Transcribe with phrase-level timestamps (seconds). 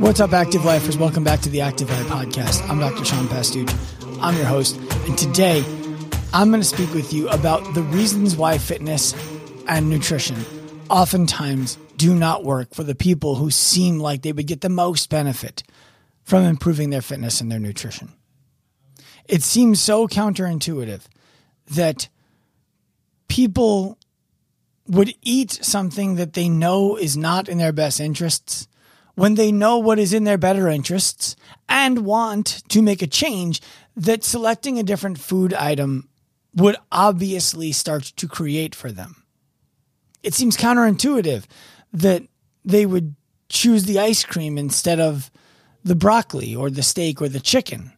[0.00, 0.96] What's up, Active Lifers?
[0.96, 2.66] Welcome back to the Active Life Podcast.
[2.70, 3.04] I'm Dr.
[3.04, 3.70] Sean Pastuch.
[4.22, 4.78] I'm your host.
[5.06, 5.62] And today,
[6.32, 9.14] I'm going to speak with you about the reasons why fitness
[9.68, 10.38] and nutrition
[10.88, 15.10] oftentimes do not work for the people who seem like they would get the most
[15.10, 15.64] benefit
[16.22, 18.10] from improving their fitness and their nutrition.
[19.28, 21.02] It seems so counterintuitive
[21.72, 22.08] that
[23.28, 23.98] people
[24.86, 28.66] would eat something that they know is not in their best interests
[29.14, 31.36] when they know what is in their better interests
[31.68, 33.60] and want to make a change
[33.96, 36.08] that selecting a different food item
[36.54, 39.24] would obviously start to create for them.
[40.22, 41.44] It seems counterintuitive
[41.92, 42.22] that
[42.64, 43.14] they would
[43.48, 45.30] choose the ice cream instead of
[45.82, 47.92] the broccoli or the steak or the chicken.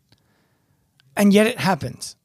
[1.16, 2.16] And yet it happens.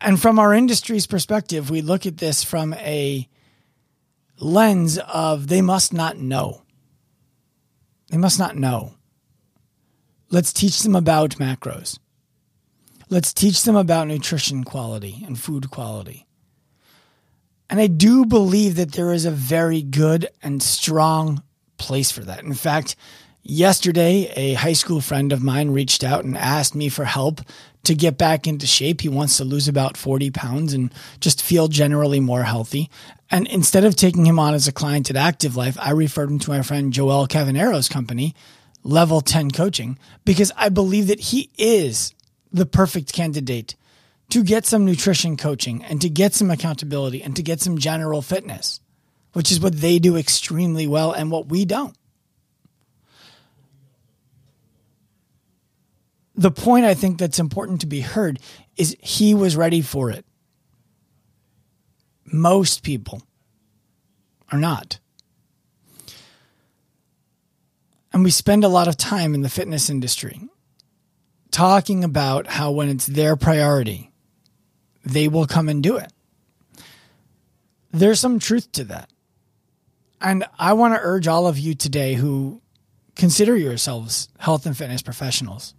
[0.00, 3.28] And from our industry's perspective, we look at this from a
[4.38, 6.63] lens of they must not know.
[8.08, 8.94] They must not know.
[10.30, 11.98] Let's teach them about macros.
[13.08, 16.26] Let's teach them about nutrition quality and food quality.
[17.70, 21.42] And I do believe that there is a very good and strong
[21.76, 22.42] place for that.
[22.44, 22.96] In fact,
[23.42, 27.40] yesterday, a high school friend of mine reached out and asked me for help
[27.84, 29.00] to get back into shape.
[29.00, 32.90] He wants to lose about 40 pounds and just feel generally more healthy.
[33.30, 36.38] And instead of taking him on as a client at Active Life, I referred him
[36.40, 38.34] to my friend Joel Cavanero's company,
[38.82, 42.14] Level 10 Coaching, because I believe that he is
[42.52, 43.74] the perfect candidate
[44.30, 48.22] to get some nutrition coaching and to get some accountability and to get some general
[48.22, 48.80] fitness,
[49.32, 51.96] which is what they do extremely well and what we don't.
[56.34, 58.40] The point I think that's important to be heard
[58.76, 60.24] is he was ready for it.
[62.24, 63.22] Most people
[64.50, 64.98] are not.
[68.12, 70.40] And we spend a lot of time in the fitness industry
[71.50, 74.10] talking about how when it's their priority,
[75.04, 76.12] they will come and do it.
[77.92, 79.10] There's some truth to that.
[80.20, 82.60] And I want to urge all of you today who
[83.14, 85.74] consider yourselves health and fitness professionals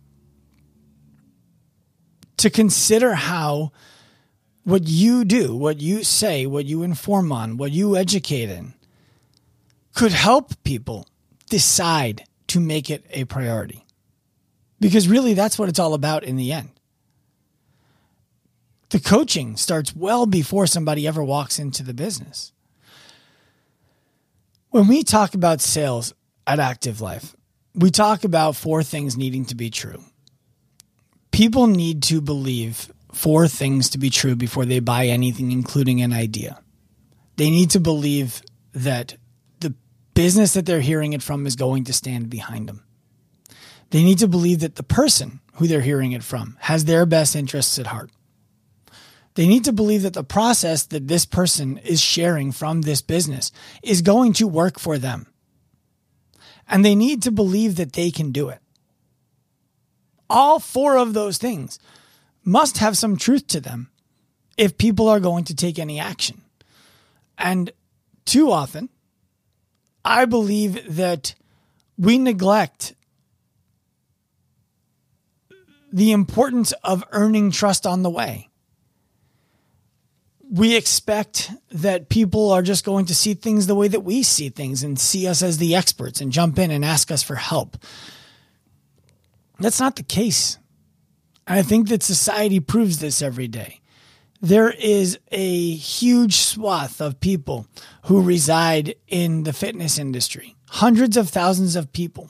[2.38, 3.72] to consider how
[4.64, 8.74] what you do, what you say, what you inform on, what you educate in
[9.94, 11.08] could help people
[11.50, 13.86] decide to make it a priority.
[14.80, 16.72] Because really, that's what it's all about in the end.
[18.90, 22.52] The coaching starts well before somebody ever walks into the business.
[24.70, 26.14] When we talk about sales
[26.46, 27.36] at Active Life,
[27.74, 30.04] we talk about four things needing to be true
[31.36, 36.14] people need to believe four things to be true before they buy anything, including an
[36.14, 36.62] idea.
[37.36, 38.42] They need to believe
[38.72, 39.18] that
[39.60, 39.76] the
[40.14, 42.86] business that they're hearing it from is going to stand behind them.
[43.90, 47.36] They need to believe that the person who they're hearing it from has their best
[47.36, 48.12] interests at heart.
[49.34, 53.52] They need to believe that the process that this person is sharing from this business
[53.84, 55.28] is going to work for them.
[56.66, 58.62] And they need to believe that they can do it
[60.30, 61.80] all four of those things
[62.44, 63.90] must have some truth to them
[64.58, 66.42] if people are going to take any action.
[67.38, 67.72] And
[68.26, 68.90] too often,
[70.04, 71.36] I believe that
[71.98, 72.94] we neglect
[75.92, 78.50] the importance of earning trust on the way.
[80.52, 84.50] We expect that people are just going to see things the way that we see
[84.50, 87.78] things and see us as the experts and jump in and ask us for help.
[89.60, 90.58] That's not the case.
[91.48, 93.82] I think that society proves this every day.
[94.42, 97.68] There is a huge swath of people
[98.04, 102.30] who reside in the fitness industry, hundreds of thousands of people.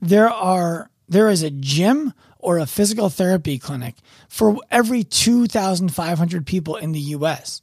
[0.00, 3.96] There are there is a gym or a physical therapy clinic
[4.28, 7.60] for every 2,500 people in the US.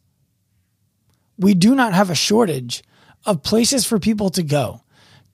[1.38, 2.84] We do not have a shortage
[3.26, 4.82] of places for people to go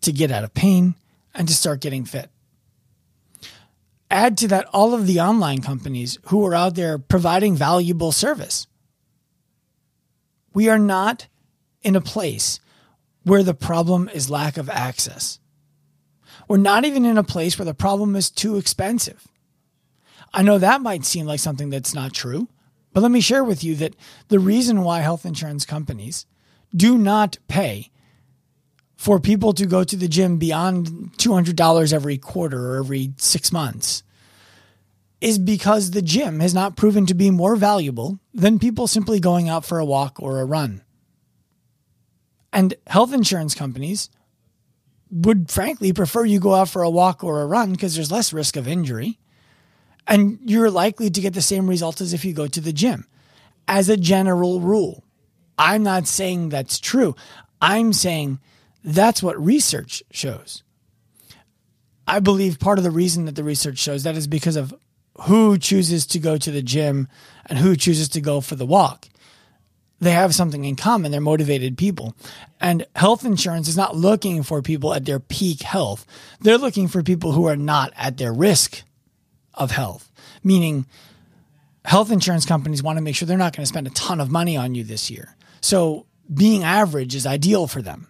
[0.02, 0.96] to get out of pain
[1.34, 2.32] and to start getting fit
[4.10, 8.68] add to that all of the online companies who are out there providing valuable service.
[10.54, 11.28] We are not
[11.82, 12.60] in a place
[13.24, 15.40] where the problem is lack of access.
[16.48, 19.28] We're not even in a place where the problem is too expensive.
[20.34, 22.48] I know that might seem like something that's not true,
[22.94, 23.96] but let me share with you that
[24.28, 26.26] the reason why health insurance companies
[26.76, 27.90] do not pay
[28.96, 34.04] for people to go to the gym beyond $200 every quarter or every six months
[35.22, 39.50] is because the gym has not proven to be more valuable than people simply going
[39.50, 40.82] out for a walk or a run.
[42.54, 44.10] And health insurance companies
[45.12, 48.34] would frankly prefer you go out for a walk or a run because there's less
[48.34, 49.20] risk of injury.
[50.08, 53.08] And you're likely to get the same results as if you go to the gym.
[53.68, 55.04] As a general rule,
[55.58, 57.16] I'm not saying that's true.
[57.62, 58.40] I'm saying
[58.86, 60.64] that's what research shows.
[62.08, 64.74] I believe part of the reason that the research shows that is because of
[65.22, 67.08] who chooses to go to the gym
[67.48, 69.08] and who chooses to go for the walk.
[70.00, 71.12] They have something in common.
[71.12, 72.16] They're motivated people.
[72.62, 76.06] And health insurance is not looking for people at their peak health.
[76.42, 78.84] They're looking for people who are not at their risk
[79.54, 80.12] of health,
[80.44, 80.86] meaning
[81.86, 84.30] health insurance companies want to make sure they're not going to spend a ton of
[84.30, 85.36] money on you this year.
[85.62, 88.10] So being average is ideal for them.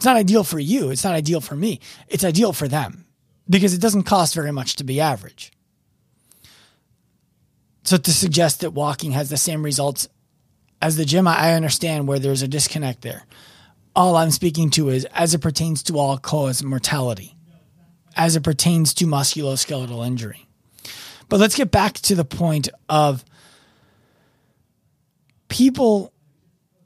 [0.00, 0.88] It's not ideal for you.
[0.88, 1.78] It's not ideal for me.
[2.08, 3.04] It's ideal for them
[3.50, 5.52] because it doesn't cost very much to be average.
[7.84, 10.08] So to suggest that walking has the same results
[10.80, 13.26] as the gym, I understand where there's a disconnect there.
[13.94, 17.36] All I'm speaking to is as it pertains to all cause mortality,
[18.16, 20.48] as it pertains to musculoskeletal injury.
[21.28, 23.22] But let's get back to the point of
[25.48, 26.14] people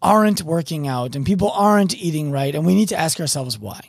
[0.05, 3.81] aren't working out and people aren't eating right, and we need to ask ourselves why.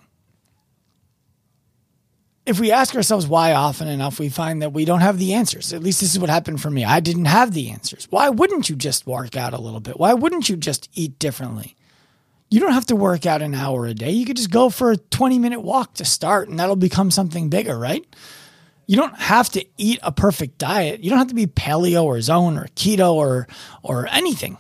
[2.46, 5.74] If we ask ourselves why often enough, we find that we don't have the answers.
[5.74, 6.86] At least this is what happened for me.
[6.86, 8.08] I didn't have the answers.
[8.12, 10.00] Why wouldn't you just work out a little bit?
[10.00, 11.76] Why wouldn't you just eat differently?
[12.52, 14.12] You don't have to work out an hour a day.
[14.12, 17.50] You could just go for a 20 minute walk to start, and that'll become something
[17.50, 18.06] bigger, right?
[18.86, 21.04] You don't have to eat a perfect diet.
[21.04, 23.48] You don't have to be paleo or zone or keto or
[23.82, 24.60] or anything.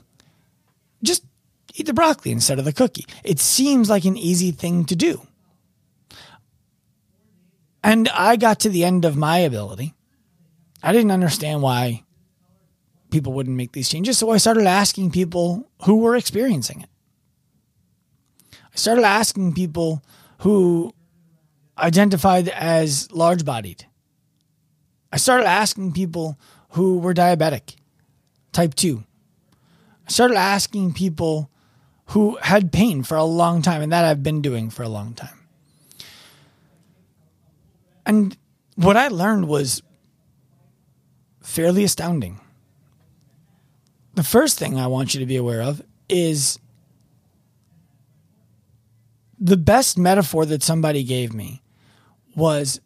[1.78, 3.06] Eat the broccoli instead of the cookie.
[3.24, 5.28] It seems like an easy thing to do.
[7.84, 9.94] And I got to the end of my ability.
[10.82, 12.04] I didn't understand why
[13.12, 14.18] people wouldn't make these changes.
[14.18, 16.90] So I started asking people who were experiencing it.
[18.52, 20.02] I started asking people
[20.40, 20.94] who
[21.78, 23.86] identified as large bodied.
[25.12, 26.40] I started asking people
[26.70, 27.76] who were diabetic,
[28.52, 29.04] type 2.
[30.08, 31.50] I started asking people
[32.08, 35.14] who had pain for a long time, and that I've been doing for a long
[35.14, 35.40] time.
[38.06, 38.38] And
[38.76, 39.82] what I learned was
[41.42, 42.40] fairly astounding.
[44.14, 46.60] The first thing I want you to be aware of is
[49.40, 51.62] the best metaphor that somebody gave me
[52.36, 52.80] was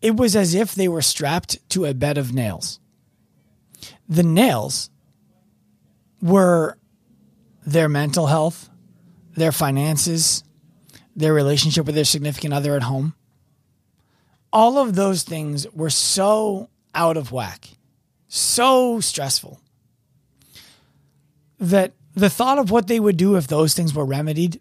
[0.00, 2.80] it was as if they were strapped to a bed of nails.
[4.08, 4.90] The nails
[6.22, 6.78] were
[7.66, 8.70] their mental health,
[9.34, 10.44] their finances,
[11.14, 13.14] their relationship with their significant other at home.
[14.52, 17.68] All of those things were so out of whack,
[18.28, 19.60] so stressful,
[21.58, 24.60] that the thought of what they would do if those things were remedied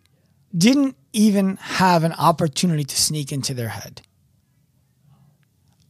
[0.58, 4.02] didn't even have an opportunity to sneak into their head.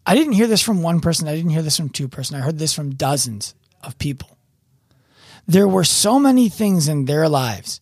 [0.06, 1.28] I didn't hear this from one person.
[1.28, 2.36] I didn't hear this from two person.
[2.36, 4.36] I heard this from dozens of people
[5.48, 7.80] there were so many things in their lives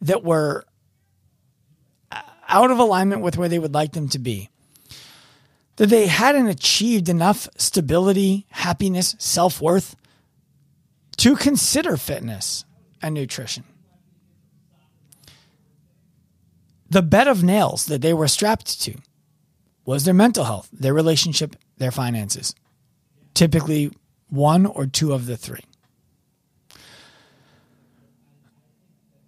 [0.00, 0.64] that were
[2.10, 4.48] uh, out of alignment with where they would like them to be.
[5.76, 9.96] That they hadn't achieved enough stability, happiness, self worth
[11.18, 12.64] to consider fitness
[13.00, 13.64] and nutrition.
[16.90, 18.98] The bed of nails that they were strapped to
[19.84, 22.54] was their mental health, their relationship, their finances.
[23.34, 23.90] Typically,
[24.28, 25.64] one or two of the three.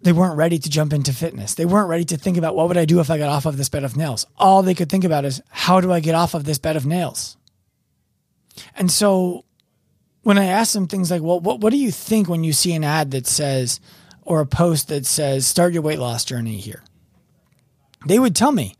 [0.05, 1.55] They weren't ready to jump into fitness.
[1.55, 3.57] They weren't ready to think about what would I do if I got off of
[3.57, 4.27] this bed of nails.
[4.37, 6.85] All they could think about is how do I get off of this bed of
[6.85, 7.37] nails?
[8.77, 9.45] And so
[10.21, 12.73] when I asked them things like, well, what, what do you think when you see
[12.73, 13.79] an ad that says,
[14.21, 16.83] or a post that says, start your weight loss journey here?
[18.05, 18.75] They would tell me,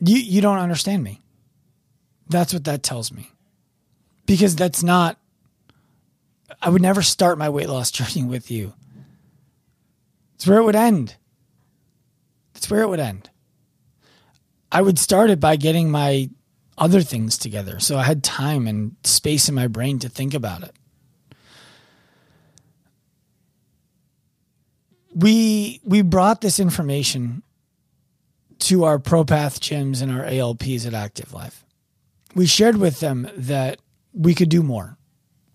[0.00, 1.22] you, you don't understand me.
[2.28, 3.30] That's what that tells me.
[4.26, 5.18] Because that's not,
[6.60, 8.74] I would never start my weight loss journey with you
[10.40, 11.16] that's where it would end.
[12.54, 13.28] That's where it would end.
[14.72, 16.30] I would start it by getting my
[16.78, 20.62] other things together so I had time and space in my brain to think about
[20.62, 20.74] it.
[25.14, 27.42] We we brought this information
[28.60, 31.66] to our ProPath gyms and our ALPs at Active Life.
[32.34, 33.78] We shared with them that
[34.14, 34.96] we could do more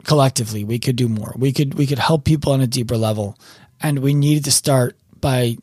[0.06, 0.64] collectively.
[0.64, 1.34] We could do more.
[1.36, 3.38] We could we could help people on a deeper level
[3.82, 5.58] and we needed to start by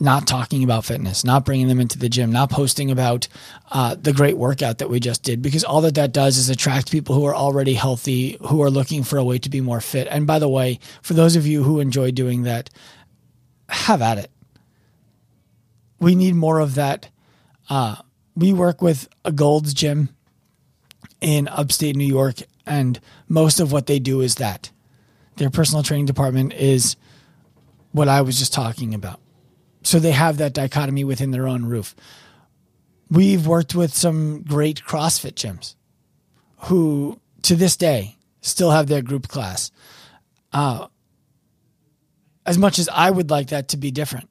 [0.00, 3.28] not talking about fitness, not bringing them into the gym, not posting about
[3.70, 6.90] uh, the great workout that we just did, because all that that does is attract
[6.90, 10.08] people who are already healthy, who are looking for a way to be more fit.
[10.10, 12.70] And by the way, for those of you who enjoy doing that,
[13.68, 14.30] have at it.
[15.98, 17.08] we need more of that.
[17.70, 17.96] Uh,
[18.36, 20.10] we work with a Gold's Gym
[21.20, 24.70] in upstate New York, and most of what they do is that.
[25.36, 26.96] Their personal training department is
[27.94, 29.20] what I was just talking about.
[29.84, 31.94] So they have that dichotomy within their own roof.
[33.08, 35.76] We've worked with some great CrossFit gyms
[36.66, 39.70] who, to this day, still have their group class.
[40.52, 40.88] Uh,
[42.44, 44.28] as much as I would like that to be different,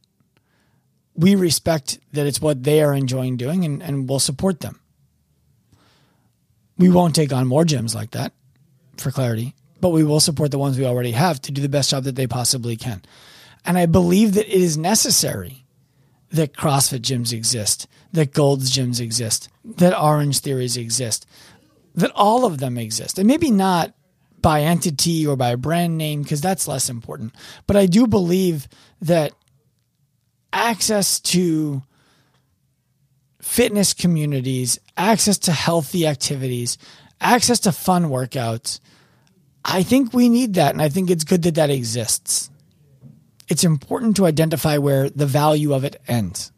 [1.15, 4.81] we respect that it's what they are enjoying doing and, and we'll support them.
[6.77, 8.33] We won't take on more gyms like that
[8.97, 11.91] for clarity, but we will support the ones we already have to do the best
[11.91, 13.01] job that they possibly can.
[13.65, 15.65] And I believe that it is necessary
[16.31, 21.25] that CrossFit gyms exist, that Gold's gyms exist, that Orange Theories exist,
[21.95, 23.19] that all of them exist.
[23.19, 23.93] And maybe not
[24.41, 27.33] by entity or by brand name, because that's less important.
[27.67, 28.67] But I do believe
[29.01, 29.33] that
[30.51, 31.83] access to
[33.41, 36.77] fitness communities, access to healthy activities,
[37.21, 38.79] access to fun workouts.
[39.63, 40.73] I think we need that.
[40.73, 42.49] And I think it's good that that exists.
[43.47, 46.51] It's important to identify where the value of it ends.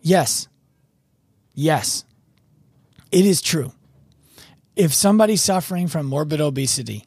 [0.00, 0.48] Yes.
[1.54, 2.04] Yes.
[3.10, 3.72] It is true.
[4.74, 7.04] If somebody's suffering from morbid obesity,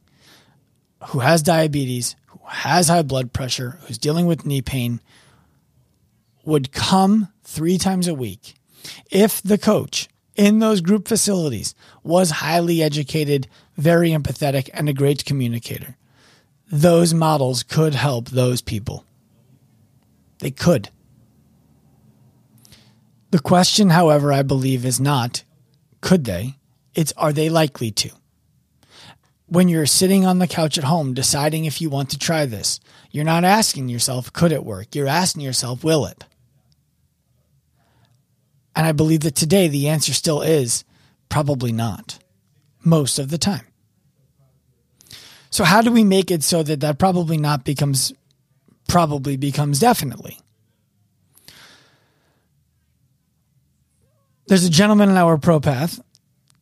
[1.08, 5.02] who has diabetes, who has high blood pressure, who's dealing with knee pain,
[6.44, 8.56] would come three times a week,
[9.10, 11.74] if the coach in those group facilities
[12.04, 13.48] was highly educated,
[13.78, 15.98] very empathetic, and a great communicator,
[16.72, 19.06] those models could help those people.
[20.40, 20.90] They could.
[23.32, 25.44] The question, however, I believe is not
[26.06, 26.56] could they?
[26.94, 28.12] It's are they likely to?
[29.48, 32.80] When you're sitting on the couch at home deciding if you want to try this,
[33.10, 34.94] you're not asking yourself, could it work?
[34.94, 36.24] You're asking yourself, will it?
[38.76, 40.84] And I believe that today the answer still is
[41.28, 42.20] probably not,
[42.84, 43.66] most of the time.
[45.56, 48.12] So, how do we make it so that that probably not becomes,
[48.90, 50.38] probably becomes definitely?
[54.48, 56.02] There's a gentleman in our pro path,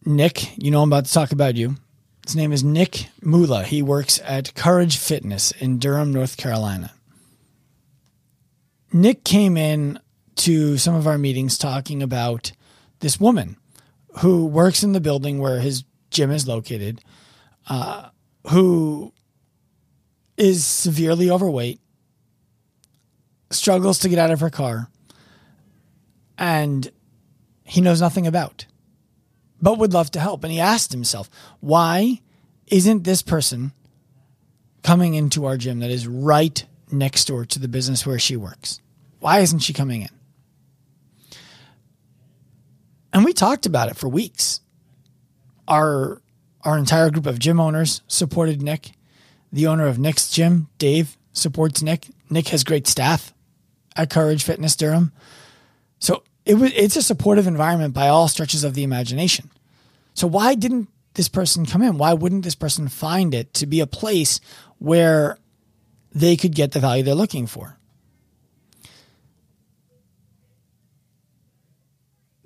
[0.06, 0.56] Nick.
[0.64, 1.78] You know, I'm about to talk about you.
[2.24, 3.64] His name is Nick Mula.
[3.64, 6.94] He works at Courage Fitness in Durham, North Carolina.
[8.92, 10.00] Nick came in
[10.36, 12.52] to some of our meetings talking about
[13.00, 13.58] this woman
[14.20, 17.02] who works in the building where his gym is located,
[17.68, 18.10] uh,
[18.50, 19.14] who
[20.38, 21.80] is severely overweight,
[23.52, 24.90] struggles to get out of her car,
[26.38, 26.92] and
[27.64, 28.66] he knows nothing about,
[29.62, 30.44] but would love to help.
[30.44, 32.20] And he asked himself, why
[32.68, 33.72] isn't this person
[34.82, 38.82] coming into our gym that is right next door to the business where she works?
[39.20, 40.10] Why isn't she coming in?
[43.14, 44.60] And we talked about it for weeks.
[45.68, 46.23] Our
[46.64, 48.92] our entire group of gym owners supported Nick.
[49.52, 52.08] The owner of Nick's gym, Dave, supports Nick.
[52.30, 53.34] Nick has great staff
[53.96, 55.12] at Courage Fitness Durham.
[56.00, 59.52] So it was it's a supportive environment by all stretches of the imagination.
[60.14, 61.98] So why didn't this person come in?
[61.98, 64.40] Why wouldn't this person find it to be a place
[64.80, 65.38] where
[66.12, 67.78] they could get the value they're looking for?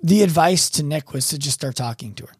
[0.02, 2.32] the advice to Nick was to just start talking to her.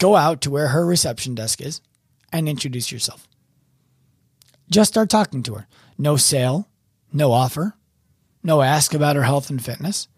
[0.00, 1.80] Go out to where her reception desk is
[2.32, 3.28] and introduce yourself.
[4.70, 5.66] Just start talking to her.
[5.98, 6.68] No sale,
[7.12, 7.74] no offer,
[8.42, 10.08] no ask about her health and fitness.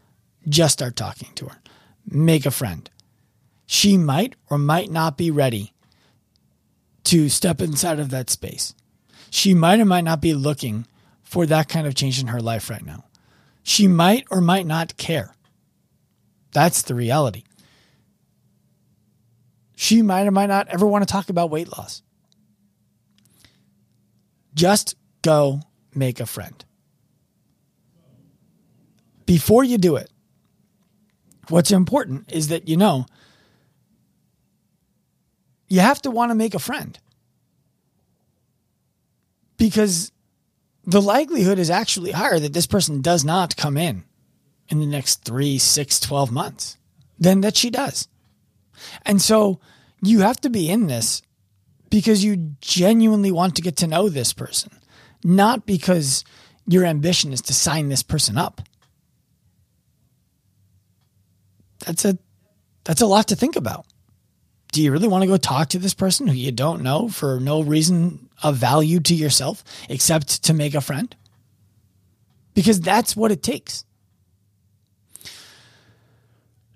[0.49, 1.61] Just start talking to her.
[2.07, 2.89] Make a friend.
[3.67, 5.73] She might or might not be ready
[7.05, 8.75] to step inside of that space.
[9.31, 10.87] She might or might not be looking
[11.23, 13.05] for that kind of change in her life right now.
[13.65, 15.35] She might or might not care.
[16.53, 17.45] That's the reality.
[19.77, 22.03] She might or might not ever want to talk about weight loss.
[24.55, 25.61] Just go
[25.95, 26.65] make a friend.
[29.25, 30.11] Before you do it,
[31.49, 33.07] what's important is that you know
[35.69, 36.99] you have to want to make a friend.
[39.57, 40.13] Because
[40.85, 44.05] the likelihood is actually higher that this person does not come in
[44.69, 46.77] in the next three, six, 12 months
[47.19, 48.09] than that she does.
[49.05, 49.61] And so
[50.03, 51.23] you have to be in this
[51.91, 54.73] because you genuinely want to get to know this person,
[55.25, 56.25] not because
[56.67, 58.63] your ambition is to sign this person up.
[61.85, 62.19] That's a
[62.85, 63.87] that's a lot to think about.
[64.73, 67.39] Do you really want to go talk to this person who you don't know for
[67.39, 71.15] no reason of value to yourself except to make a friend?
[72.55, 73.85] because that's what it takes.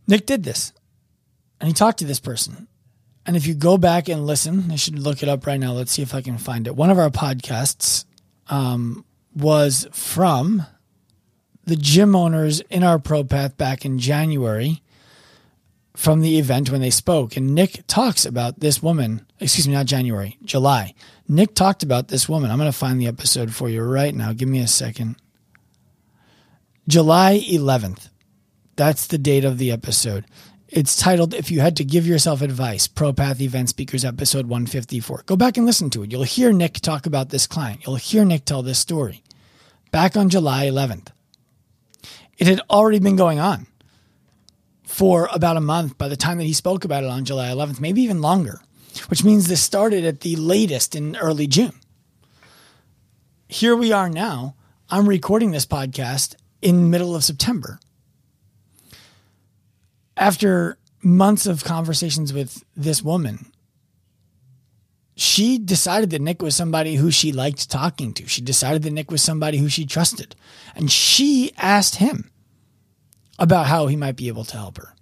[0.06, 0.72] Nick did this
[1.60, 2.68] and he talked to this person.
[3.24, 5.72] And if you go back and listen, I should look it up right now.
[5.72, 6.76] Let's see if I can find it.
[6.76, 8.04] One of our podcasts
[8.48, 10.64] um, was from
[11.64, 14.82] the gym owners in our Pro Path back in January
[15.96, 17.36] from the event when they spoke.
[17.36, 20.94] And Nick talks about this woman, excuse me, not January, July.
[21.26, 22.50] Nick talked about this woman.
[22.50, 24.32] I'm going to find the episode for you right now.
[24.32, 25.16] Give me a second.
[26.86, 28.10] July 11th.
[28.76, 30.26] That's the date of the episode.
[30.76, 35.22] It's titled If You Had to Give Yourself Advice, ProPath Event Speakers, episode 154.
[35.24, 36.12] Go back and listen to it.
[36.12, 37.86] You'll hear Nick talk about this client.
[37.86, 39.22] You'll hear Nick tell this story.
[39.90, 41.06] Back on July 11th.
[42.36, 43.68] It had already been going on
[44.84, 47.80] for about a month by the time that he spoke about it on July 11th,
[47.80, 48.60] maybe even longer,
[49.08, 51.72] which means this started at the latest in early June.
[53.48, 54.56] Here we are now.
[54.90, 57.80] I'm recording this podcast in middle of September
[60.16, 63.52] after months of conversations with this woman,
[65.14, 68.26] she decided that Nick was somebody who she liked talking to.
[68.26, 70.36] She decided that Nick was somebody who she trusted.
[70.74, 72.30] And she asked him
[73.38, 74.94] about how he might be able to help her.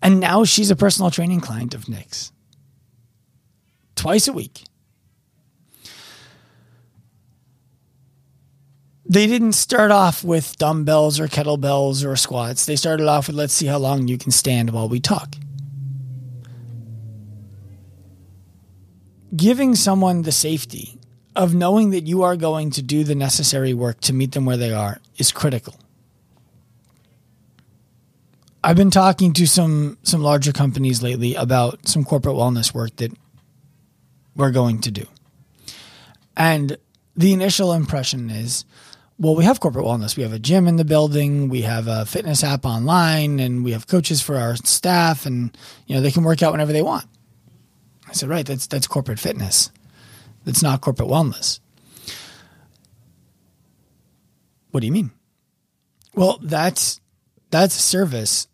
[0.00, 2.30] And now she's a personal training client of Nick's
[3.96, 4.64] twice a week.
[9.06, 12.64] They didn't start off with dumbbells or kettlebells or squats.
[12.66, 15.34] They started off with let's see how long you can stand while we talk.
[19.36, 20.98] Giving someone the safety
[21.36, 24.56] of knowing that you are going to do the necessary work to meet them where
[24.56, 25.74] they are is critical.
[28.62, 33.12] I've been talking to some some larger companies lately about some corporate wellness work that
[34.34, 35.06] we're going to do.
[36.36, 36.78] And
[37.16, 38.64] the initial impression is
[39.18, 40.16] well, we have corporate wellness.
[40.16, 41.48] We have a gym in the building.
[41.48, 45.94] We have a fitness app online, and we have coaches for our staff, and you
[45.94, 47.06] know they can work out whenever they want.
[48.08, 49.70] I said, right, that's that's corporate fitness.
[50.44, 51.60] That's not corporate wellness.
[54.72, 55.12] What do you mean?
[56.14, 57.00] Well, that's
[57.50, 58.48] that's a service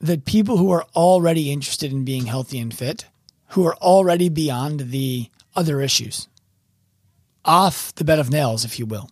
[0.00, 3.06] that people who are already interested in being healthy and fit,
[3.48, 6.28] who are already beyond the other issues,
[7.44, 9.10] off the bed of nails, if you will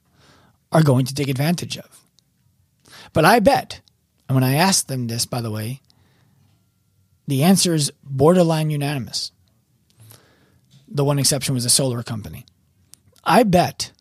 [0.72, 2.00] are going to take advantage of.
[3.12, 3.80] But I bet,
[4.28, 5.80] and when I asked them this, by the way,
[7.28, 9.30] the answer is borderline unanimous.
[10.88, 12.44] The one exception was a solar company.
[13.24, 13.92] I bet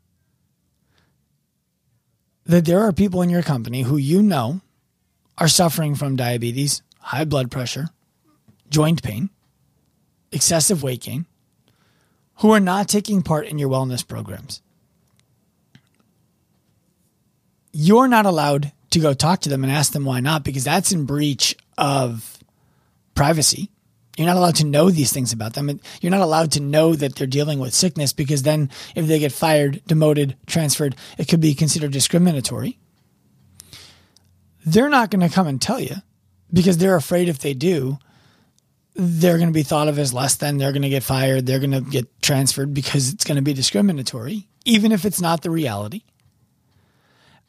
[2.46, 4.62] that there are people in your company who you know
[5.38, 7.90] are suffering from diabetes, high blood pressure,
[8.70, 9.30] joint pain,
[10.32, 11.26] excessive weight gain,
[12.38, 14.62] who are not taking part in your wellness programs.
[17.72, 20.92] You're not allowed to go talk to them and ask them why not, because that's
[20.92, 22.38] in breach of
[23.16, 23.70] privacy.
[24.18, 25.80] You're not allowed to know these things about them.
[26.02, 29.32] You're not allowed to know that they're dealing with sickness because then if they get
[29.32, 32.78] fired, demoted, transferred, it could be considered discriminatory.
[34.66, 35.96] They're not going to come and tell you
[36.52, 37.98] because they're afraid if they do,
[38.94, 41.60] they're going to be thought of as less than, they're going to get fired, they're
[41.60, 45.50] going to get transferred because it's going to be discriminatory, even if it's not the
[45.50, 46.04] reality.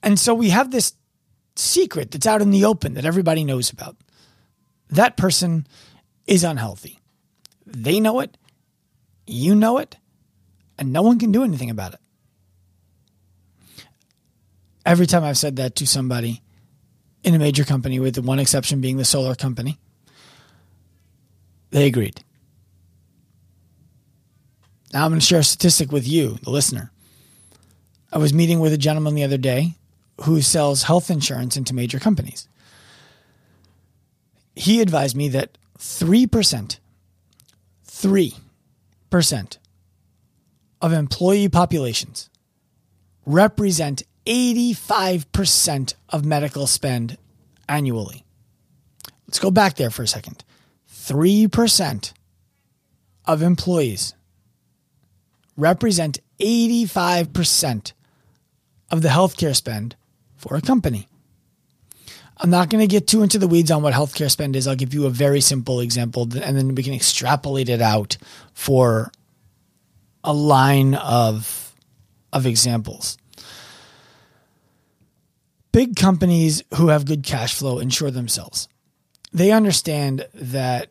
[0.02, 0.94] And so we have this
[1.56, 3.96] secret that's out in the open that everybody knows about.
[4.90, 5.66] That person
[6.26, 6.98] is unhealthy.
[7.66, 8.36] They know it,
[9.26, 9.96] you know it,
[10.78, 12.00] and no one can do anything about it.
[14.84, 16.42] Every time I've said that to somebody
[17.22, 19.78] in a major company, with the one exception being the solar company,
[21.70, 22.22] they agreed.
[24.92, 26.90] Now I'm going to share a statistic with you, the listener.
[28.12, 29.76] I was meeting with a gentleman the other day
[30.24, 32.48] who sells health insurance into major companies.
[34.54, 36.78] He advised me that 3%,
[37.86, 39.58] 3%
[40.80, 42.28] of employee populations
[43.24, 47.16] represent 85% of medical spend
[47.68, 48.24] annually.
[49.26, 50.44] Let's go back there for a second.
[50.90, 52.12] 3%
[53.24, 54.14] of employees
[55.56, 57.92] represent 85%
[58.90, 59.96] of the healthcare spend
[60.42, 61.08] for a company.
[62.38, 64.66] I'm not going to get too into the weeds on what healthcare spend is.
[64.66, 68.16] I'll give you a very simple example and then we can extrapolate it out
[68.52, 69.12] for
[70.24, 71.74] a line of
[72.32, 73.16] of examples.
[75.70, 78.68] Big companies who have good cash flow insure themselves.
[79.32, 80.88] They understand that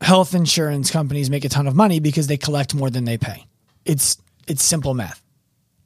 [0.00, 3.44] health insurance companies make a ton of money because they collect more than they pay.
[3.84, 5.22] It's it's simple math.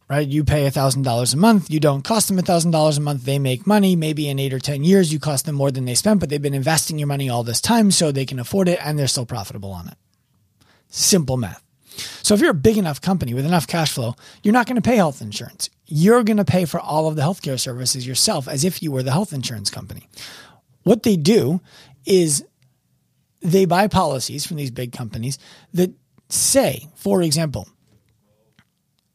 [0.09, 0.27] Right?
[0.27, 1.71] You pay $1,000 a month.
[1.71, 3.25] You don't cost them $1,000 a month.
[3.25, 3.97] They make money.
[3.97, 6.43] Maybe in eight or 10 years, you cost them more than they spent, but they've
[6.43, 9.27] been investing your money all this time so they can afford it and they're still
[9.27, 9.97] profitable on it.
[10.89, 11.63] Simple math.
[12.23, 14.83] So if you're a big enough company with enough cash flow, you're not going to
[14.83, 15.71] pay health insurance.
[15.87, 19.03] You're going to pay for all of the healthcare services yourself as if you were
[19.03, 20.09] the health insurance company.
[20.83, 21.61] What they do
[22.05, 22.45] is
[23.41, 25.39] they buy policies from these big companies
[25.75, 25.93] that
[26.29, 27.69] say, for example,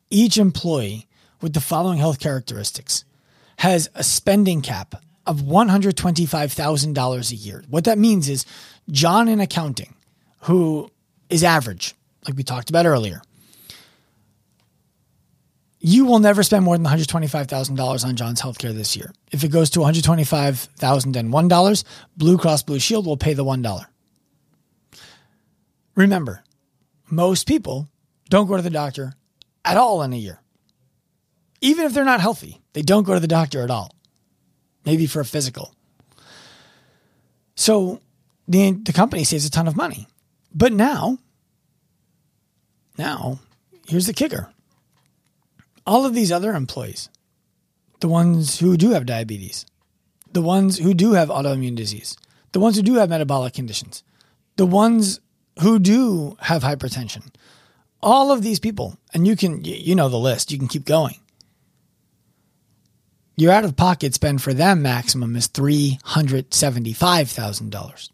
[0.10, 1.08] each employee
[1.42, 3.06] with the following health characteristics
[3.58, 4.96] has a spending cap
[5.26, 7.64] of $125,000 a year.
[7.70, 8.46] What that means is
[8.90, 9.94] John in accounting,
[10.42, 10.90] who
[11.30, 11.94] is average,
[12.26, 13.22] like we talked about earlier,
[15.82, 19.12] you will never spend more than $125,000 on John's healthcare this year.
[19.32, 21.84] If it goes to $125,001,
[22.18, 23.86] Blue Cross Blue Shield will pay the $1.
[25.96, 26.44] Remember,
[27.10, 27.88] most people
[28.30, 29.14] don't go to the doctor
[29.66, 30.40] at all in a year.
[31.62, 33.94] Even if they're not healthy, they don't go to the doctor at all.
[34.86, 35.74] Maybe for a physical.
[37.56, 38.00] So
[38.48, 40.08] the, the company saves a ton of money.
[40.54, 41.20] But now,
[42.98, 43.40] now,
[43.88, 44.50] here's the kicker.
[45.86, 47.10] All of these other employees,
[48.00, 49.66] the ones who do have diabetes,
[50.32, 52.18] the ones who do have autoimmune disease,
[52.52, 54.04] the ones who do have metabolic conditions,
[54.56, 55.20] the ones
[55.62, 57.32] who do have hypertension,
[58.02, 61.20] all of these people, and you can, you know, the list, you can keep going.
[63.36, 68.10] Your out of pocket spend for them maximum is $375,000.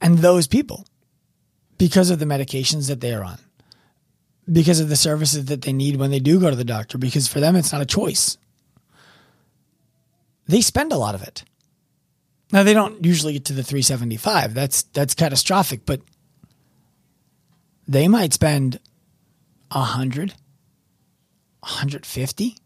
[0.00, 0.86] And those people,
[1.76, 3.38] because of the medications that they are on,
[4.50, 7.26] because of the services that they need when they do go to the doctor, because
[7.26, 8.36] for them it's not a choice,
[10.46, 11.44] they spend a lot of it.
[12.52, 14.54] Now they don't usually get to the 375.
[14.54, 16.00] That's that's catastrophic, but
[17.88, 18.78] they might spend
[19.72, 20.30] 100,
[21.60, 22.56] 150.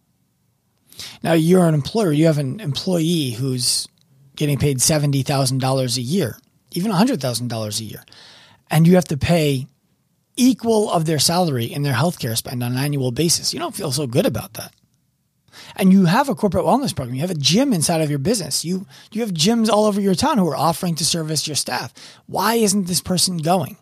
[1.22, 3.88] Now you're an employer, you have an employee who's
[4.37, 6.37] getting paid $70,000 a year,
[6.72, 8.04] even $100,000 a year.
[8.70, 9.66] And you have to pay
[10.37, 13.52] equal of their salary in their healthcare spend on an annual basis.
[13.52, 14.72] You don't feel so good about that.
[15.76, 17.14] And you have a corporate wellness program.
[17.14, 18.64] You have a gym inside of your business.
[18.64, 21.92] You you have gyms all over your town who are offering to service your staff.
[22.26, 23.76] Why isn't this person going?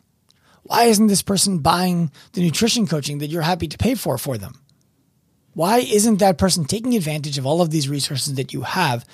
[0.71, 4.39] Why isn't this person buying the nutrition coaching that you're happy to pay for for
[4.39, 4.55] them?
[5.53, 9.05] Why isn't that person taking advantage of all of these resources that you have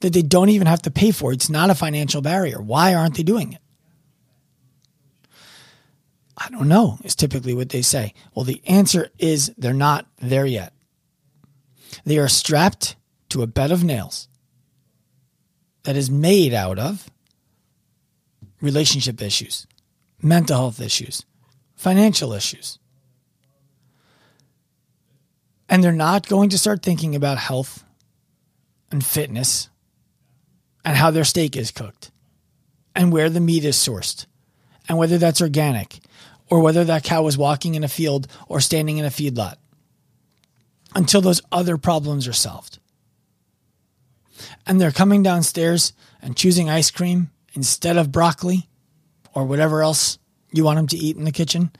[0.00, 1.32] that they don't even have to pay for?
[1.32, 2.60] It's not a financial barrier.
[2.60, 3.60] Why aren't they doing it?
[6.36, 8.12] I don't know, is typically what they say.
[8.34, 10.72] Well, the answer is they're not there yet.
[12.04, 12.96] They are strapped
[13.28, 14.26] to a bed of nails
[15.84, 17.08] that is made out of
[18.60, 19.68] relationship issues,
[20.24, 21.24] mental health issues,
[21.76, 22.78] financial issues.
[25.68, 27.84] And they're not going to start thinking about health
[28.90, 29.68] and fitness
[30.84, 32.10] and how their steak is cooked
[32.94, 34.26] and where the meat is sourced
[34.88, 36.00] and whether that's organic
[36.50, 39.56] or whether that cow was walking in a field or standing in a feedlot
[40.94, 42.78] until those other problems are solved.
[44.66, 48.68] And they're coming downstairs and choosing ice cream instead of broccoli
[49.34, 50.18] or whatever else
[50.52, 51.70] you want them to eat in the kitchen,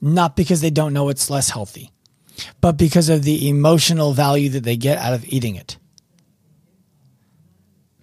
[0.00, 1.90] not because they don't know it's less healthy,
[2.60, 5.76] but because of the emotional value that they get out of eating it.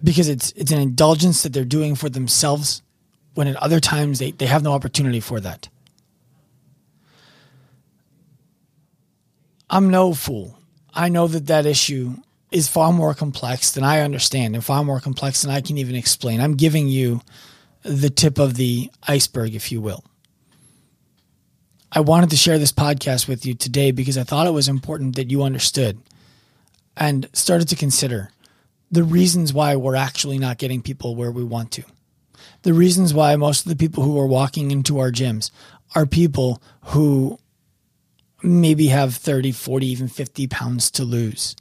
[0.02, 2.82] Because it's it's an indulgence that they're doing for themselves
[3.34, 5.68] when at other times they, they have no opportunity for that.
[9.68, 10.58] I'm no fool.
[10.92, 12.14] I know that that issue
[12.50, 15.94] is far more complex than I understand and far more complex than I can even
[15.94, 16.40] explain.
[16.40, 17.20] I'm giving you
[17.82, 20.04] the tip of the iceberg, if you will.
[21.92, 25.16] I wanted to share this podcast with you today because I thought it was important
[25.16, 25.98] that you understood
[26.96, 28.30] and started to consider
[28.90, 31.84] the reasons why we're actually not getting people where we want to.
[32.62, 35.50] The reasons why most of the people who are walking into our gyms
[35.94, 37.38] are people who
[38.42, 41.56] maybe have 30, 40, even 50 pounds to lose,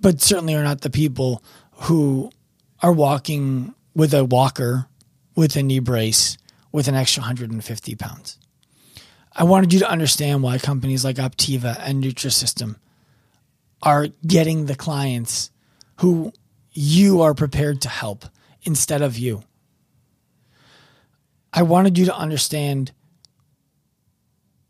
[0.00, 2.30] but certainly are not the people who
[2.82, 4.88] are walking with a walker,
[5.34, 6.38] with a knee brace,
[6.72, 8.38] with an extra 150 pounds.
[9.32, 12.76] I wanted you to understand why companies like Optavia and Nutrisystem
[13.82, 15.50] are getting the clients
[16.00, 16.32] who
[16.72, 18.24] you are prepared to help
[18.62, 19.42] instead of you.
[21.52, 22.92] I wanted you to understand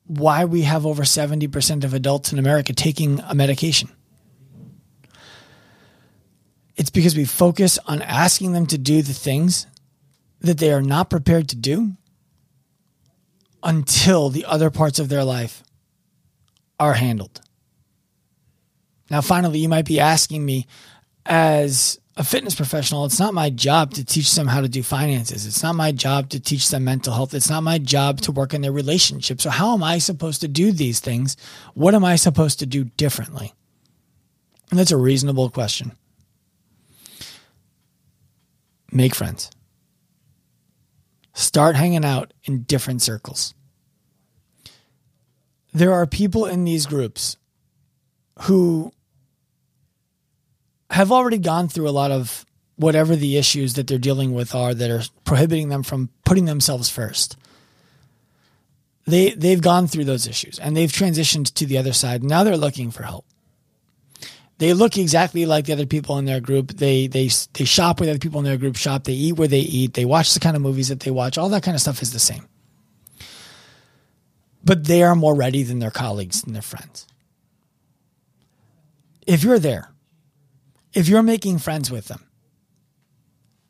[0.06, 3.90] why we have over 70% of adults in America taking a medication.
[6.76, 9.66] It's because we focus on asking them to do the things
[10.44, 11.96] that they are not prepared to do
[13.62, 15.62] until the other parts of their life
[16.78, 17.40] are handled.
[19.10, 20.66] Now, finally, you might be asking me,
[21.24, 25.46] as a fitness professional, it's not my job to teach them how to do finances.
[25.46, 27.32] It's not my job to teach them mental health.
[27.32, 29.40] It's not my job to work in their relationship.
[29.40, 31.36] So, how am I supposed to do these things?
[31.72, 33.52] What am I supposed to do differently?
[34.70, 35.92] And that's a reasonable question.
[38.92, 39.50] Make friends.
[41.34, 43.54] Start hanging out in different circles.
[45.72, 47.36] There are people in these groups
[48.42, 48.92] who
[50.90, 54.74] have already gone through a lot of whatever the issues that they're dealing with are
[54.74, 57.36] that are prohibiting them from putting themselves first.
[59.06, 62.22] They they've gone through those issues and they've transitioned to the other side.
[62.22, 63.26] Now they're looking for help.
[64.58, 66.72] They look exactly like the other people in their group.
[66.72, 69.04] They they they shop the other people in their group shop.
[69.04, 69.94] They eat where they eat.
[69.94, 71.38] They watch the kind of movies that they watch.
[71.38, 72.46] All that kind of stuff is the same.
[74.62, 77.06] But they are more ready than their colleagues and their friends.
[79.26, 79.94] If you're there
[80.94, 82.24] if you're making friends with them,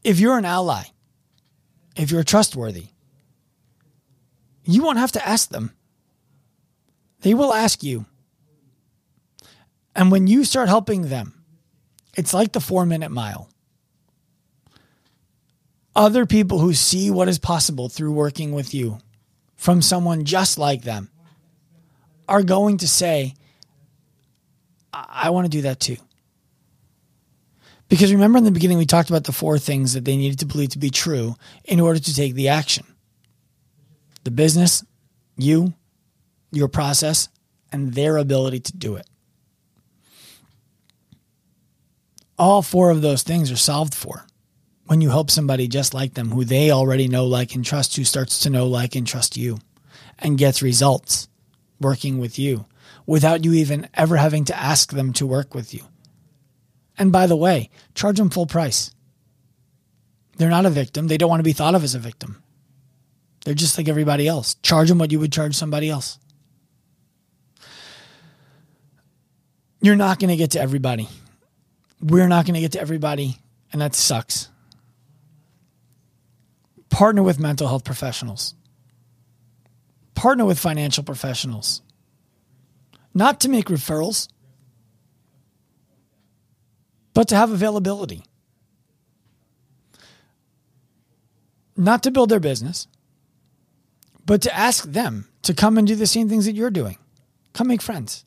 [0.04, 0.84] if you're an ally,
[1.96, 2.88] if you're trustworthy,
[4.64, 5.72] you won't have to ask them.
[7.22, 8.04] They will ask you.
[9.94, 11.44] And when you start helping them,
[12.16, 13.48] it's like the four minute mile.
[15.96, 18.98] Other people who see what is possible through working with you
[19.56, 21.10] from someone just like them
[22.28, 23.34] are going to say,
[24.92, 25.96] I, I want to do that too.
[27.88, 30.46] Because remember in the beginning, we talked about the four things that they needed to
[30.46, 32.86] believe to be true in order to take the action
[34.24, 34.82] the business,
[35.36, 35.74] you,
[36.50, 37.28] your process,
[37.70, 39.06] and their ability to do it.
[42.38, 44.26] All four of those things are solved for
[44.86, 48.04] when you help somebody just like them who they already know, like, and trust, who
[48.04, 49.58] starts to know, like, and trust you
[50.18, 51.28] and gets results
[51.80, 52.66] working with you
[53.06, 55.82] without you even ever having to ask them to work with you.
[56.96, 58.90] And by the way, charge them full price.
[60.36, 61.06] They're not a victim.
[61.06, 62.42] They don't want to be thought of as a victim.
[63.44, 64.54] They're just like everybody else.
[64.62, 66.18] Charge them what you would charge somebody else.
[69.80, 71.08] You're not going to get to everybody.
[72.04, 73.38] We're not going to get to everybody,
[73.72, 74.50] and that sucks.
[76.90, 78.54] Partner with mental health professionals.
[80.14, 81.80] Partner with financial professionals.
[83.14, 84.28] Not to make referrals,
[87.14, 88.22] but to have availability.
[91.74, 92.86] Not to build their business,
[94.26, 96.98] but to ask them to come and do the same things that you're doing.
[97.54, 98.26] Come make friends.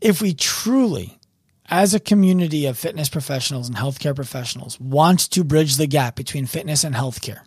[0.00, 1.18] If we truly,
[1.66, 6.46] as a community of fitness professionals and healthcare professionals, want to bridge the gap between
[6.46, 7.40] fitness and healthcare,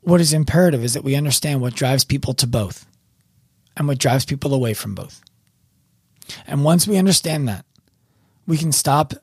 [0.00, 2.86] what is imperative is that we understand what drives people to both
[3.76, 5.22] and what drives people away from both.
[6.46, 7.64] And once we understand that,
[8.46, 9.14] we can stop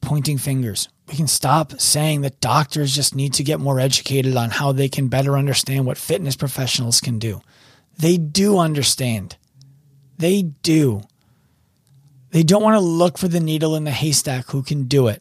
[0.00, 0.88] pointing fingers.
[1.08, 4.88] We can stop saying that doctors just need to get more educated on how they
[4.88, 7.40] can better understand what fitness professionals can do.
[7.98, 9.36] They do understand.
[10.22, 11.02] They do.
[12.30, 15.20] They don't want to look for the needle in the haystack who can do it.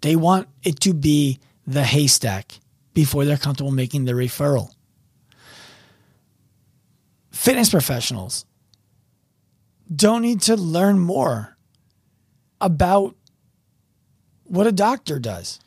[0.00, 2.60] They want it to be the haystack
[2.94, 4.72] before they're comfortable making the referral.
[7.32, 8.46] Fitness professionals
[9.92, 11.56] don't need to learn more
[12.60, 13.16] about
[14.44, 15.58] what a doctor does.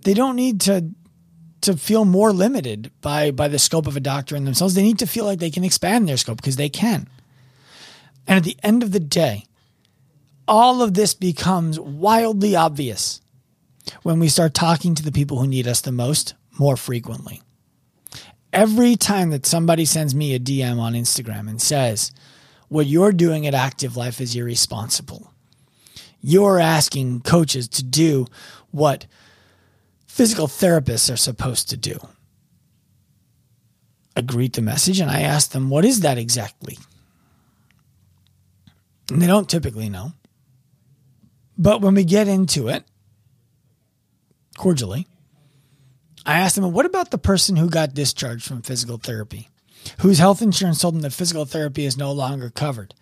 [0.00, 0.90] They don't need to
[1.62, 4.74] to feel more limited by by the scope of a doctor in themselves.
[4.74, 7.08] They need to feel like they can expand their scope because they can.
[8.26, 9.46] And at the end of the day,
[10.46, 13.20] all of this becomes wildly obvious
[14.02, 17.42] when we start talking to the people who need us the most more frequently.
[18.52, 22.12] Every time that somebody sends me a DM on Instagram and says,
[22.68, 25.32] what you're doing at Active Life is irresponsible.
[26.20, 28.26] You're asking coaches to do
[28.70, 29.06] what
[30.12, 31.98] physical therapists are supposed to do.
[34.14, 36.78] I greet the message and I ask them, What is that exactly?
[39.10, 40.12] And they don't typically know.
[41.56, 42.84] But when we get into it,
[44.58, 45.06] cordially,
[46.26, 49.48] I ask them, What about the person who got discharged from physical therapy?
[49.98, 52.94] whose health insurance told them that physical therapy is no longer covered.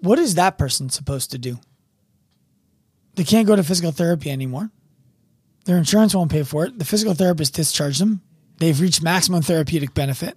[0.00, 1.60] What is that person supposed to do?
[3.14, 4.72] They can't go to physical therapy anymore.
[5.64, 6.78] Their insurance won't pay for it.
[6.78, 8.22] The physical therapist discharged them.
[8.58, 10.36] They've reached maximum therapeutic benefit.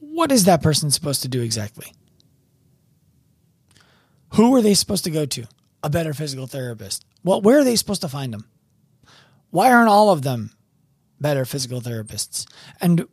[0.00, 1.92] What is that person supposed to do exactly?
[4.34, 5.46] Who are they supposed to go to?
[5.82, 7.04] A better physical therapist.
[7.24, 8.46] Well, where are they supposed to find them?
[9.50, 10.52] Why aren't all of them
[11.20, 12.46] better physical therapists?
[12.80, 13.06] And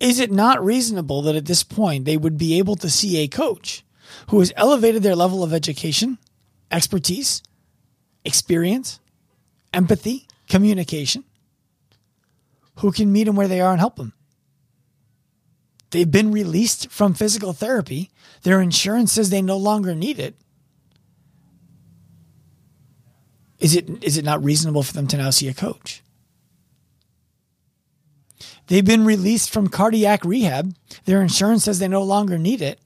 [0.00, 3.28] is it not reasonable that at this point they would be able to see a
[3.28, 3.84] coach
[4.28, 6.18] who has elevated their level of education,
[6.70, 7.42] expertise,
[8.24, 9.00] experience,
[9.72, 11.24] empathy, communication,
[12.80, 14.12] who can meet them where they are and help them?
[15.90, 18.10] They've been released from physical therapy.
[18.42, 20.34] Their insurance says they no longer need it.
[23.60, 26.02] Is it is it not reasonable for them to now see a coach?
[28.66, 30.74] They've been released from cardiac rehab.
[31.04, 32.80] Their insurance says they no longer need it.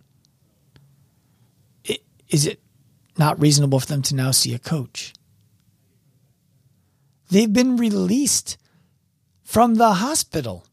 [2.29, 2.61] Is it
[3.17, 5.15] not reasonable for them to now see a coach?
[7.29, 8.57] They've been released
[9.43, 10.67] from the hospital.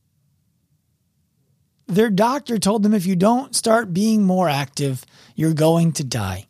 [1.87, 6.47] Their doctor told them if you don't start being more active, you're going to die.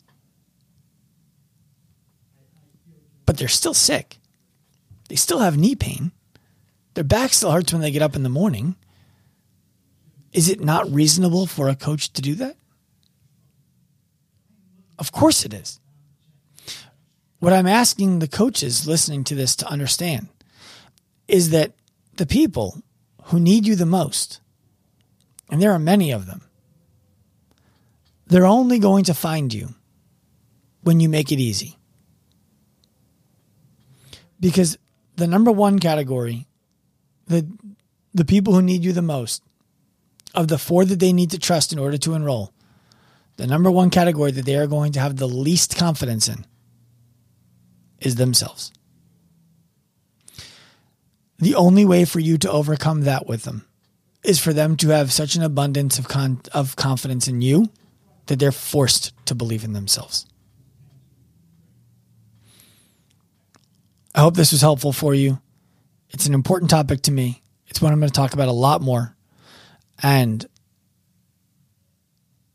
[3.26, 4.18] But they're still sick.
[5.10, 6.12] They still have knee pain.
[6.94, 8.76] Their back still hurts when they get up in the morning.
[10.32, 12.56] Is it not reasonable for a coach to do that?
[14.98, 15.80] Of course it is.
[17.46, 20.30] What I'm asking the coaches listening to this to understand
[21.28, 21.74] is that
[22.16, 22.82] the people
[23.26, 24.42] who need you the most,
[25.52, 26.42] and there are many of them,
[28.26, 29.76] they're only going to find you
[30.82, 31.78] when you make it easy.
[34.40, 34.80] Because
[35.16, 36.48] the number one category
[37.28, 37.46] the
[38.12, 39.44] the people who need you the most
[40.34, 42.54] of the four that they need to trust in order to enroll
[43.38, 46.44] the number one category that they are going to have the least confidence in
[48.06, 48.72] is themselves
[51.40, 53.66] the only way for you to overcome that with them
[54.24, 57.70] is for them to have such an abundance of con- of confidence in you
[58.28, 60.26] that they're forced to believe in themselves
[64.14, 65.40] i hope this was helpful for you
[66.16, 67.42] it's an important topic to me.
[67.68, 69.14] It's one I'm going to talk about a lot more.
[70.02, 70.46] And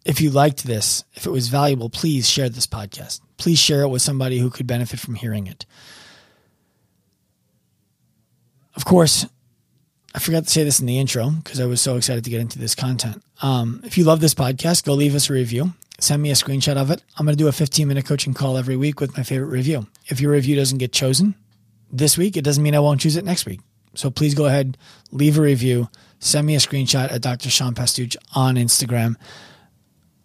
[0.03, 3.21] if you liked this, if it was valuable, please share this podcast.
[3.41, 5.65] Please share it with somebody who could benefit from hearing it.
[8.77, 9.27] Of course,
[10.15, 12.43] I forgot to say this in the intro because I was so excited to get
[12.43, 13.23] into this content.
[13.41, 15.73] Um, if you love this podcast, go leave us a review.
[15.99, 17.03] Send me a screenshot of it.
[17.17, 19.87] I'm going to do a 15 minute coaching call every week with my favorite review.
[20.09, 21.35] If your review doesn't get chosen,
[21.91, 23.61] this week, it doesn't mean I won't choose it next week.
[23.95, 24.77] So please go ahead,
[25.11, 27.51] leave a review, send me a screenshot at Dr.
[27.51, 29.17] Sean Pastuch on Instagram.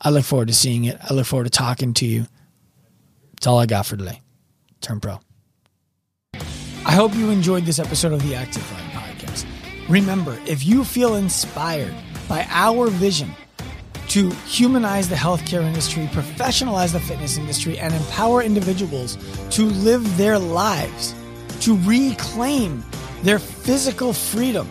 [0.01, 0.97] I look forward to seeing it.
[1.01, 2.25] I look forward to talking to you.
[3.36, 4.21] That's all I got for today.
[4.82, 5.19] Turn pro.
[6.86, 9.45] I hope you enjoyed this episode of the Active Life podcast.
[9.89, 11.95] Remember, if you feel inspired
[12.28, 13.32] by our vision
[14.10, 19.17] to humanize the healthcare industry, professionalize the fitness industry, and empower individuals
[19.50, 21.15] to live their lives
[21.62, 22.84] to reclaim
[23.24, 24.69] their physical freedom,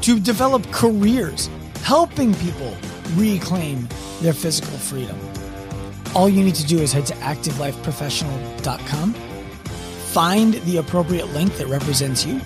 [0.00, 1.50] to develop careers,
[1.82, 2.74] helping people
[3.16, 3.86] reclaim
[4.22, 5.18] their physical freedom.
[6.16, 12.24] All you need to do is head to activelifeprofessional.com, find the appropriate link that represents
[12.24, 12.40] you,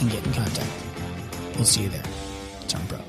[0.00, 0.70] and get in contact.
[1.56, 2.02] We'll see you there.
[2.68, 2.99] Turn Pro.